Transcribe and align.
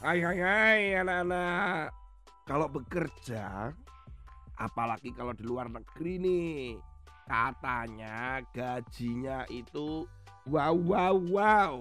Hai 0.00 0.16
hai 0.24 0.40
hai 0.40 0.80
anak-anak. 0.96 1.92
Kalau 2.48 2.72
bekerja, 2.72 3.68
apalagi 4.56 5.12
kalau 5.12 5.36
di 5.36 5.44
luar 5.44 5.68
negeri 5.68 6.16
nih, 6.16 6.80
katanya 7.28 8.40
gajinya 8.48 9.44
itu 9.52 10.08
wow 10.48 10.72
wow 10.72 11.20
wow. 11.20 11.74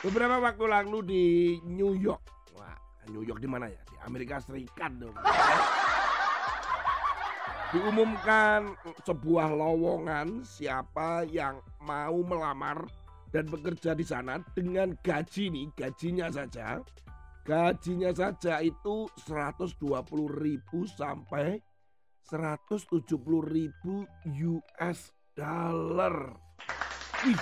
Beberapa 0.00 0.48
waktu 0.48 0.64
lalu 0.64 0.98
di 1.04 1.24
New 1.68 1.92
York. 2.00 2.24
Wah, 2.56 2.72
New 3.12 3.20
York 3.20 3.44
di 3.44 3.52
mana 3.52 3.68
ya? 3.68 3.84
Di 3.84 4.00
Amerika 4.00 4.40
Serikat 4.40 4.96
dong. 4.96 5.12
Diumumkan 7.76 8.80
sebuah 9.04 9.52
lowongan 9.52 10.40
siapa 10.40 11.28
yang 11.28 11.60
mau 11.84 12.16
melamar 12.24 12.88
dan 13.30 13.46
bekerja 13.46 13.94
di 13.94 14.02
sana 14.02 14.42
dengan 14.54 14.94
gaji 14.98 15.50
nih, 15.54 15.66
gajinya 15.78 16.26
saja. 16.30 16.82
Gajinya 17.46 18.10
saja 18.12 18.60
itu 18.62 19.08
120.000 19.26 19.80
sampai 20.98 21.58
170.000 22.26 23.10
US 24.46 25.00
dollar. 25.34 26.36
Wih, 27.26 27.40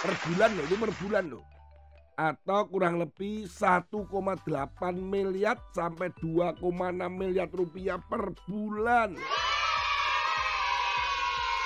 per 0.00 0.14
bulan 0.24 0.50
loh, 0.56 0.64
itu 0.64 0.76
per 0.78 0.92
bulan 1.00 1.24
loh. 1.28 1.44
Atau 2.20 2.68
kurang 2.68 3.00
lebih 3.00 3.48
1,8 3.48 3.88
miliar 5.00 5.56
sampai 5.72 6.12
2,6 6.20 6.60
miliar 7.08 7.48
rupiah 7.48 7.96
per 7.96 8.36
bulan. 8.44 9.16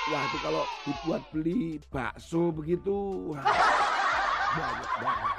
Wah 0.05 0.21
itu 0.29 0.37
kalau 0.37 0.63
dibuat 0.85 1.21
beli 1.33 1.81
bakso 1.89 2.53
begitu, 2.53 3.33
wah 3.33 3.41
banyak 4.53 4.93
banget. 5.01 5.33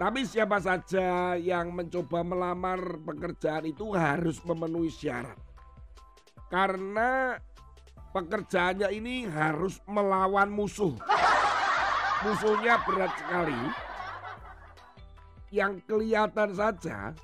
Tapi 0.00 0.20
siapa 0.26 0.58
saja 0.58 1.36
yang 1.36 1.70
mencoba 1.70 2.26
melamar 2.26 2.80
pekerjaan 3.06 3.70
itu 3.70 3.94
harus 3.94 4.42
memenuhi 4.42 4.90
syarat. 4.90 5.36
Karena 6.50 7.38
pekerjaannya 8.10 8.90
ini 8.90 9.30
harus 9.30 9.78
melawan 9.86 10.50
musuh. 10.50 10.96
Musuhnya 12.26 12.82
berat 12.82 13.12
sekali. 13.14 13.60
Yang 15.54 15.86
kelihatan 15.86 16.50
saja 16.56 17.14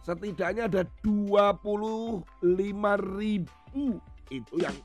setidaknya 0.00 0.72
ada 0.72 0.88
25 1.04 2.24
ribu 3.18 4.00
itu 4.30 4.54
yang 4.56 4.76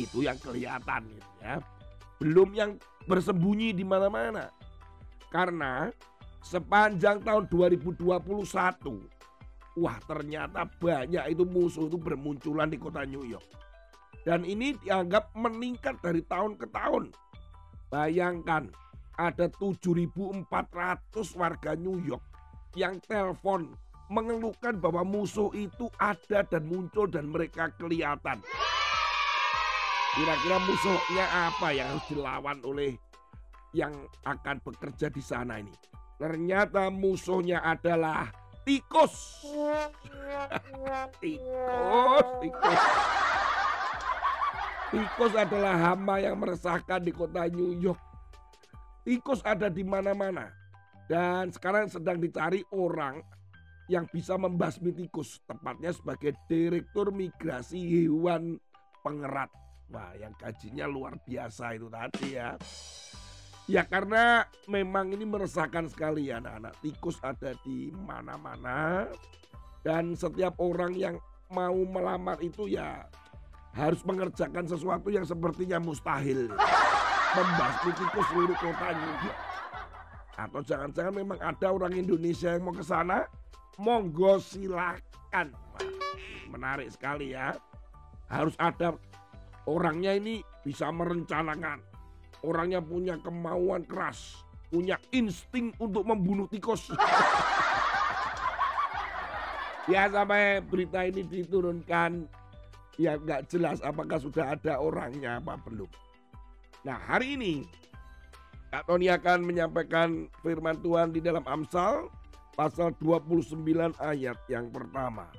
itu 0.00 0.26
yang 0.26 0.38
kelihatan 0.40 1.06
gitu 1.10 1.32
ya. 1.42 1.62
Belum 2.18 2.50
yang 2.54 2.70
bersembunyi 3.06 3.74
di 3.74 3.84
mana-mana. 3.86 4.50
Karena 5.30 5.90
sepanjang 6.44 7.24
tahun 7.24 7.50
2021 7.50 8.14
wah 9.74 9.98
ternyata 10.06 10.66
banyak 10.78 11.24
itu 11.34 11.42
musuh 11.42 11.90
itu 11.90 11.98
bermunculan 11.98 12.70
di 12.70 12.78
kota 12.78 13.02
New 13.02 13.26
York. 13.26 13.46
Dan 14.24 14.46
ini 14.46 14.72
dianggap 14.80 15.36
meningkat 15.36 16.00
dari 16.00 16.24
tahun 16.24 16.56
ke 16.56 16.70
tahun. 16.72 17.12
Bayangkan 17.92 18.72
ada 19.14 19.46
7.400 19.46 20.48
warga 21.38 21.76
New 21.76 22.00
York 22.02 22.24
yang 22.74 22.98
telepon 23.04 23.70
mengeluhkan 24.08 24.80
bahwa 24.80 25.04
musuh 25.04 25.52
itu 25.54 25.88
ada 26.00 26.42
dan 26.44 26.64
muncul 26.66 27.06
dan 27.06 27.28
mereka 27.28 27.70
kelihatan. 27.76 28.40
Kira-kira 30.14 30.62
musuhnya 30.62 31.26
apa 31.50 31.74
yang 31.74 31.90
harus 31.90 32.06
dilawan 32.06 32.62
oleh 32.62 32.94
yang 33.74 33.90
akan 34.22 34.62
bekerja 34.62 35.10
di 35.10 35.18
sana 35.18 35.58
ini? 35.58 35.74
Ternyata 36.22 36.86
musuhnya 36.86 37.58
adalah 37.66 38.30
tikus. 38.62 39.42
tikus, 41.18 42.26
tikus. 42.38 42.82
Tikus 44.94 45.32
adalah 45.34 45.74
hama 45.90 46.22
yang 46.22 46.38
meresahkan 46.38 47.02
di 47.02 47.10
kota 47.10 47.50
New 47.50 47.74
York. 47.82 47.98
Tikus 49.02 49.42
ada 49.42 49.66
di 49.66 49.82
mana-mana. 49.82 50.46
Dan 51.10 51.50
sekarang 51.50 51.90
sedang 51.90 52.22
dicari 52.22 52.62
orang 52.70 53.18
yang 53.90 54.06
bisa 54.06 54.38
membasmi 54.38 54.94
tikus. 54.94 55.42
Tepatnya 55.42 55.90
sebagai 55.90 56.38
Direktur 56.46 57.10
Migrasi 57.10 57.82
Hewan 57.82 58.62
Pengerat. 59.02 59.63
Wah 59.92 60.16
yang 60.16 60.32
gajinya 60.38 60.88
luar 60.88 61.20
biasa 61.20 61.76
itu 61.76 61.86
tadi 61.92 62.38
ya. 62.38 62.56
Ya 63.64 63.80
karena 63.88 64.44
memang 64.68 65.08
ini 65.16 65.24
meresahkan 65.24 65.88
sekali 65.88 66.28
ya 66.28 66.40
anak-anak. 66.40 66.74
Tikus 66.84 67.16
ada 67.24 67.56
di 67.64 67.88
mana-mana. 67.92 69.08
Dan 69.84 70.16
setiap 70.16 70.56
orang 70.60 70.96
yang 70.96 71.16
mau 71.52 71.76
melamar 71.76 72.40
itu 72.40 72.68
ya 72.68 73.04
harus 73.76 74.00
mengerjakan 74.04 74.64
sesuatu 74.64 75.08
yang 75.12 75.24
sepertinya 75.24 75.80
mustahil. 75.80 76.52
Membasmi 77.34 77.92
tikus 77.96 78.26
seluruh 78.32 78.56
kota 78.56 78.88
juga. 78.92 79.32
Atau 80.34 80.60
jangan-jangan 80.66 81.14
memang 81.14 81.38
ada 81.40 81.68
orang 81.72 81.92
Indonesia 81.96 82.52
yang 82.52 82.68
mau 82.68 82.74
ke 82.74 82.84
sana. 82.84 83.24
Monggo 83.80 84.38
silakan. 84.38 85.56
Menarik 86.52 86.92
sekali 86.92 87.32
ya. 87.32 87.56
Harus 88.28 88.54
ada 88.60 88.94
orangnya 89.68 90.16
ini 90.16 90.40
bisa 90.64 90.88
merencanakan. 90.88 91.84
Orangnya 92.44 92.84
punya 92.84 93.16
kemauan 93.24 93.88
keras, 93.88 94.44
punya 94.68 95.00
insting 95.16 95.72
untuk 95.80 96.04
membunuh 96.04 96.44
tikus. 96.44 96.92
ya 99.92 100.12
sampai 100.12 100.60
berita 100.60 101.08
ini 101.08 101.24
diturunkan, 101.24 102.28
ya 103.00 103.16
nggak 103.16 103.48
jelas 103.48 103.80
apakah 103.80 104.20
sudah 104.20 104.52
ada 104.52 104.76
orangnya 104.76 105.40
apa 105.40 105.56
belum. 105.64 105.88
Nah 106.84 107.00
hari 107.00 107.40
ini 107.40 107.64
Kak 108.74 108.90
Tony 108.90 109.06
akan 109.06 109.46
menyampaikan 109.46 110.26
firman 110.42 110.74
Tuhan 110.82 111.14
di 111.14 111.22
dalam 111.22 111.46
Amsal 111.46 112.10
pasal 112.58 112.90
29 112.98 113.54
ayat 114.02 114.34
yang 114.50 114.66
pertama. 114.74 115.30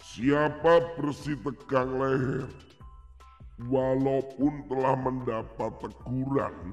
Siapa 0.00 0.96
bersih 0.96 1.36
tegang 1.44 2.00
leher, 2.00 2.48
walaupun 3.68 4.64
telah 4.70 4.94
mendapat 4.96 5.72
teguran, 5.82 6.72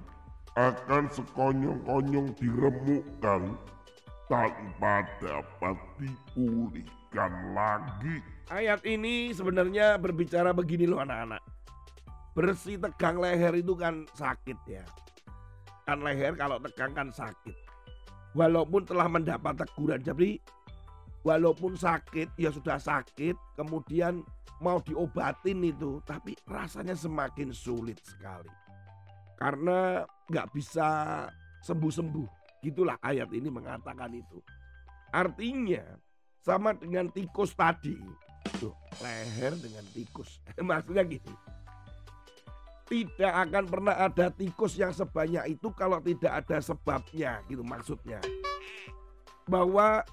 akan 0.57 1.03
sekonyong-konyong 1.11 2.33
diremukkan 2.39 3.57
tanpa 4.31 5.07
dapat 5.21 5.77
dipulihkan 5.99 7.31
lagi. 7.55 8.23
Ayat 8.47 8.83
ini 8.87 9.35
sebenarnya 9.35 9.99
berbicara 9.99 10.55
begini 10.55 10.87
loh 10.87 11.03
anak-anak. 11.03 11.43
Bersih 12.37 12.77
tegang 12.77 13.17
leher 13.17 13.53
itu 13.57 13.73
kan 13.73 14.05
sakit 14.15 14.59
ya. 14.69 14.85
Kan 15.83 16.03
leher 16.03 16.35
kalau 16.37 16.61
tegang 16.61 16.93
kan 16.93 17.09
sakit. 17.11 17.55
Walaupun 18.37 18.85
telah 18.85 19.09
mendapat 19.09 19.57
teguran. 19.65 19.99
Jadi 20.03 20.37
walaupun 21.27 21.75
sakit 21.75 22.39
ya 22.39 22.55
sudah 22.55 22.79
sakit 22.79 23.35
kemudian 23.59 24.23
mau 24.63 24.79
diobatin 24.79 25.59
itu 25.61 25.99
tapi 26.07 26.33
rasanya 26.47 26.95
semakin 26.95 27.51
sulit 27.51 27.99
sekali. 27.99 28.49
Karena 29.37 30.01
nggak 30.31 30.47
bisa 30.55 30.87
sembuh-sembuh. 31.61 32.29
Gitulah 32.65 32.97
ayat 33.03 33.29
ini 33.35 33.53
mengatakan 33.53 34.09
itu. 34.17 34.41
Artinya 35.13 35.83
sama 36.41 36.73
dengan 36.73 37.11
tikus 37.13 37.53
tadi. 37.53 37.93
Tuh 38.57 38.73
leher 39.03 39.53
dengan 39.61 39.85
tikus. 39.93 40.41
Maksudnya 40.57 41.05
gini. 41.05 41.33
Tidak 42.87 43.33
akan 43.35 43.67
pernah 43.67 43.99
ada 43.99 44.31
tikus 44.31 44.79
yang 44.79 44.95
sebanyak 44.95 45.59
itu 45.59 45.67
kalau 45.75 45.99
tidak 45.99 46.39
ada 46.39 46.63
sebabnya 46.63 47.43
gitu 47.51 47.59
maksudnya. 47.59 48.23
Bahwa 49.43 50.07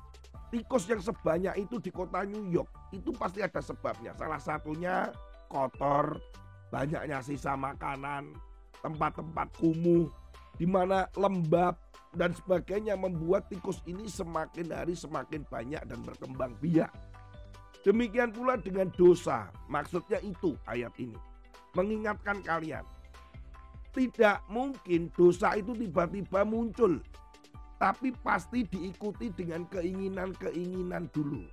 tikus 0.55 0.87
yang 0.87 1.03
sebanyak 1.03 1.67
itu 1.67 1.83
di 1.83 1.91
kota 1.91 2.23
New 2.23 2.47
York 2.47 2.71
itu 2.95 3.11
pasti 3.11 3.43
ada 3.43 3.59
sebabnya. 3.59 4.15
Salah 4.15 4.39
satunya 4.39 5.11
kotor, 5.51 6.23
banyaknya 6.71 7.19
sisa 7.27 7.59
makanan, 7.59 8.31
tempat-tempat 8.79 9.51
kumuh, 9.59 10.07
di 10.55 10.63
mana 10.63 11.11
lembab 11.19 11.75
dan 12.15 12.31
sebagainya 12.31 12.95
membuat 12.95 13.51
tikus 13.51 13.83
ini 13.91 14.07
semakin 14.07 14.71
hari 14.71 14.95
semakin 14.95 15.43
banyak 15.51 15.83
dan 15.83 15.99
berkembang 16.07 16.55
biak. 16.63 16.95
Demikian 17.83 18.31
pula 18.31 18.55
dengan 18.55 18.87
dosa, 18.95 19.51
maksudnya 19.67 20.23
itu 20.23 20.55
ayat 20.71 20.95
ini. 21.03 21.19
Mengingatkan 21.75 22.39
kalian, 22.47 22.87
tidak 23.91 24.39
mungkin 24.47 25.11
dosa 25.19 25.59
itu 25.59 25.75
tiba-tiba 25.75 26.47
muncul 26.47 27.03
tapi 27.85 28.17
pasti 28.25 28.65
diikuti 28.65 29.29
dengan 29.29 29.69
keinginan-keinginan 29.69 31.13
dulu. 31.13 31.45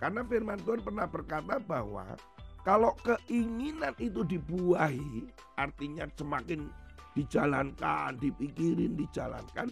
Karena 0.00 0.24
firman 0.24 0.56
Tuhan 0.64 0.80
pernah 0.80 1.04
berkata 1.04 1.60
bahwa 1.60 2.16
kalau 2.64 2.96
keinginan 3.04 3.92
itu 4.00 4.24
dibuahi, 4.24 5.28
artinya 5.60 6.08
semakin 6.16 6.72
dijalankan, 7.12 8.16
dipikirin, 8.16 8.96
dijalankan. 8.96 9.68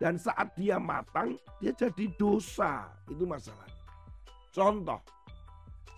Dan 0.00 0.16
saat 0.16 0.56
dia 0.56 0.80
matang, 0.80 1.36
dia 1.60 1.76
jadi 1.76 2.08
dosa. 2.16 2.88
Itu 3.04 3.28
masalah. 3.28 3.68
Contoh, 4.56 5.04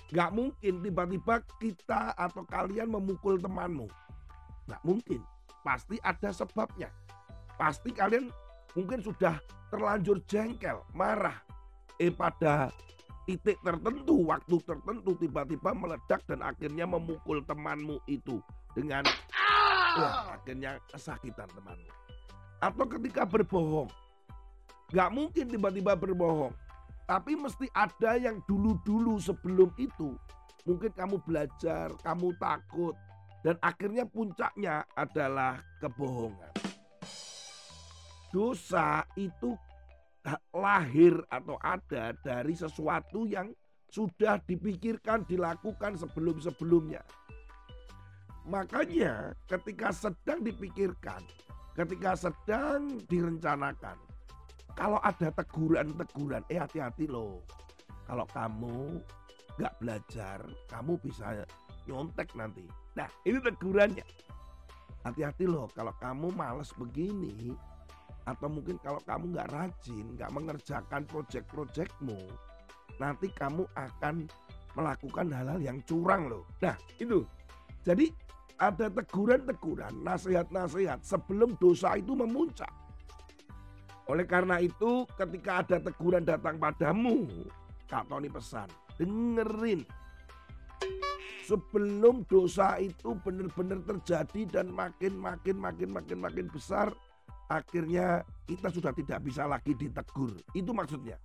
Gak 0.09 0.33
mungkin 0.33 0.81
tiba-tiba 0.81 1.45
kita 1.61 2.17
atau 2.17 2.41
kalian 2.49 2.89
memukul 2.89 3.37
temanmu. 3.37 3.87
Gak 4.65 4.81
mungkin. 4.81 5.21
Pasti 5.61 6.01
ada 6.01 6.33
sebabnya. 6.33 6.89
Pasti 7.61 7.93
kalian 7.93 8.33
mungkin 8.79 9.03
sudah 9.03 9.43
terlanjur 9.75 10.23
jengkel, 10.31 10.79
marah. 10.95 11.43
Eh 11.99 12.15
pada 12.15 12.71
titik 13.27 13.59
tertentu, 13.67 14.31
waktu 14.31 14.55
tertentu 14.63 15.19
tiba-tiba 15.19 15.75
meledak 15.75 16.23
dan 16.31 16.47
akhirnya 16.47 16.87
memukul 16.87 17.43
temanmu 17.43 17.99
itu 18.07 18.39
dengan 18.79 19.03
ya, 19.99 20.39
akhirnya 20.39 20.79
kesakitan 20.87 21.51
temanmu. 21.51 21.91
Atau 22.63 22.87
ketika 22.87 23.27
berbohong. 23.27 23.91
Gak 24.95 25.11
mungkin 25.11 25.51
tiba-tiba 25.51 25.99
berbohong 25.99 26.55
tapi 27.09 27.33
mesti 27.33 27.73
ada 27.73 28.21
yang 28.21 28.45
dulu-dulu 28.45 29.17
sebelum 29.17 29.73
itu. 29.81 30.13
Mungkin 30.69 30.93
kamu 30.93 31.17
belajar, 31.25 31.89
kamu 32.05 32.37
takut. 32.37 32.93
Dan 33.41 33.57
akhirnya 33.65 34.05
puncaknya 34.05 34.85
adalah 34.93 35.57
kebohongan. 35.81 36.68
Dosa 38.29 39.05
itu 39.17 39.57
lahir 40.53 41.17
atau 41.33 41.57
ada 41.65 42.13
dari 42.21 42.53
sesuatu 42.53 43.25
yang 43.25 43.49
sudah 43.89 44.37
dipikirkan, 44.45 45.25
dilakukan 45.25 45.97
sebelum-sebelumnya. 45.97 47.01
Makanya 48.49 49.33
ketika 49.49 49.93
sedang 49.93 50.45
dipikirkan, 50.45 51.25
ketika 51.73 52.17
sedang 52.17 53.01
direncanakan, 53.09 53.97
kalau 54.77 55.01
ada 55.01 55.33
teguran-teguran, 55.33 56.45
eh 56.53 56.61
hati-hati 56.61 57.09
loh. 57.09 57.45
Kalau 58.09 58.25
kamu 58.31 59.01
nggak 59.59 59.75
belajar, 59.81 60.39
kamu 60.71 60.97
bisa 61.01 61.45
nyontek 61.89 62.33
nanti. 62.37 62.65
Nah 62.97 63.09
ini 63.25 63.41
tegurannya. 63.41 64.07
Hati-hati 65.05 65.45
loh 65.49 65.69
kalau 65.73 65.93
kamu 66.01 66.33
males 66.33 66.73
begini. 66.77 67.57
Atau 68.29 68.53
mungkin 68.53 68.77
kalau 68.85 69.01
kamu 69.09 69.33
nggak 69.33 69.49
rajin, 69.49 70.07
nggak 70.21 70.31
mengerjakan 70.37 71.03
proyek-proyekmu. 71.09 72.29
Nanti 73.01 73.33
kamu 73.33 73.65
akan 73.73 74.29
melakukan 74.77 75.33
hal-hal 75.33 75.61
yang 75.65 75.81
curang 75.89 76.29
loh. 76.29 76.45
Nah 76.61 76.77
itu. 77.01 77.25
Jadi 77.89 78.13
ada 78.61 78.91
teguran-teguran, 78.93 80.05
nasihat-nasihat 80.05 81.01
sebelum 81.01 81.57
dosa 81.57 81.97
itu 81.97 82.13
memuncak. 82.13 82.69
Oleh 84.11 84.27
karena 84.29 84.61
itu 84.61 85.09
ketika 85.17 85.65
ada 85.65 85.77
teguran 85.81 86.27
datang 86.27 86.61
padamu, 86.61 87.25
Kak 87.89 88.11
Tony 88.11 88.29
pesan, 88.29 88.69
dengerin. 88.99 89.87
Sebelum 91.49 92.29
dosa 92.29 92.77
itu 92.77 93.17
benar-benar 93.25 93.81
terjadi 93.89 94.61
dan 94.61 94.69
makin 94.69 95.17
makin 95.17 95.57
makin 95.57 95.89
makin 95.97 96.19
makin 96.21 96.47
besar, 96.53 96.93
akhirnya 97.49 98.23
kita 98.45 98.69
sudah 98.69 98.93
tidak 98.93 99.25
bisa 99.25 99.49
lagi 99.49 99.73
ditegur. 99.73 100.33
Itu 100.53 100.73
maksudnya. 100.77 101.17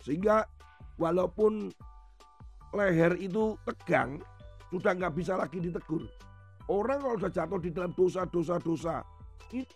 Sehingga 0.00 0.44
walaupun 0.96 1.72
leher 2.72 3.16
itu 3.20 3.56
tegang, 3.68 4.20
sudah 4.72 4.96
nggak 4.96 5.14
bisa 5.16 5.36
lagi 5.36 5.60
ditegur. 5.60 6.08
Orang 6.70 7.02
kalau 7.02 7.16
sudah 7.18 7.32
jatuh 7.34 7.60
di 7.60 7.70
dalam 7.74 7.92
dosa-dosa-dosa, 7.92 9.02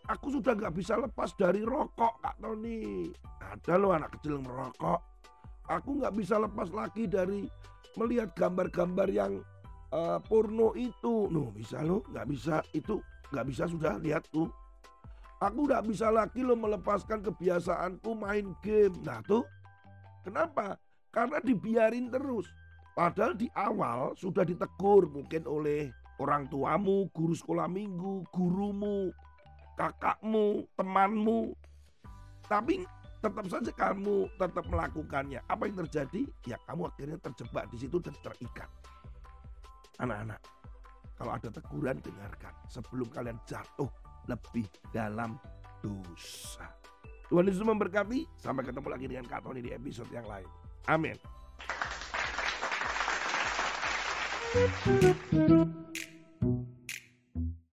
aku 0.06 0.26
sudah 0.30 0.54
nggak 0.54 0.74
bisa 0.74 0.94
lepas 0.94 1.34
dari 1.34 1.66
rokok 1.66 2.22
Kak 2.22 2.36
Tony. 2.38 3.10
Ada 3.42 3.74
loh 3.76 3.92
anak 3.92 4.14
kecil 4.18 4.38
merokok. 4.38 5.00
Aku 5.66 5.98
nggak 5.98 6.14
bisa 6.14 6.38
lepas 6.38 6.68
lagi 6.70 7.08
dari 7.10 7.48
melihat 7.98 8.30
gambar-gambar 8.36 9.08
yang 9.10 9.42
uh, 9.90 10.22
porno 10.22 10.70
itu. 10.78 11.26
Nuh 11.32 11.50
bisa 11.50 11.82
lo 11.82 12.06
nggak 12.14 12.26
bisa 12.30 12.62
itu 12.76 13.02
nggak 13.34 13.46
bisa 13.50 13.64
sudah 13.66 13.98
lihat 13.98 14.22
tuh. 14.30 14.46
Aku 15.44 15.68
nggak 15.68 15.84
bisa 15.84 16.08
lagi 16.08 16.40
lo 16.40 16.56
melepaskan 16.56 17.20
kebiasaanku 17.20 18.16
main 18.16 18.56
game. 18.64 18.96
Nah 19.04 19.20
tuh 19.20 19.44
kenapa? 20.24 20.80
Karena 21.12 21.36
dibiarin 21.44 22.08
terus. 22.08 22.48
Padahal 22.96 23.36
di 23.36 23.52
awal 23.52 24.16
sudah 24.16 24.40
ditegur 24.40 25.12
mungkin 25.12 25.44
oleh 25.44 25.92
orang 26.16 26.48
tuamu, 26.48 27.12
guru 27.12 27.36
sekolah 27.36 27.68
minggu, 27.68 28.24
gurumu, 28.32 29.12
kakakmu, 29.76 30.64
temanmu. 30.80 31.52
Tapi 32.48 32.88
tetap 33.20 33.44
saja 33.52 33.72
kamu 33.76 34.32
tetap 34.40 34.64
melakukannya. 34.72 35.44
Apa 35.44 35.68
yang 35.68 35.76
terjadi? 35.84 36.24
Ya 36.48 36.56
kamu 36.64 36.88
akhirnya 36.88 37.18
terjebak 37.20 37.68
di 37.68 37.84
situ 37.84 38.00
dan 38.00 38.16
terikat. 38.24 38.70
Anak-anak, 40.00 40.40
kalau 41.20 41.36
ada 41.36 41.48
teguran 41.52 42.00
dengarkan 42.00 42.54
sebelum 42.72 43.12
kalian 43.12 43.36
jatuh 43.44 43.92
lebih 44.28 44.66
dalam 44.92 45.36
dosa. 45.84 46.68
Tuhan 47.28 47.48
Yesus 47.48 47.64
memberkati. 47.64 48.24
Sampai 48.38 48.64
ketemu 48.68 48.88
lagi 48.88 49.06
dengan 49.08 49.26
Kak 49.26 49.44
Tony 49.44 49.60
di 49.64 49.72
episode 49.72 50.08
yang 50.12 50.28
lain. 50.28 50.46
Amin. 50.86 51.16